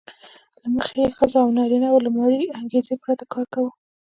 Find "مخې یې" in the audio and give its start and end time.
0.75-1.15